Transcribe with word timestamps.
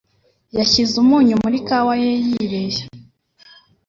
Yashyize 0.57 0.93
umunyu 1.03 1.33
muri 1.43 1.57
kawa 1.67 1.93
ye 2.03 2.13
yibeshya. 2.27 2.85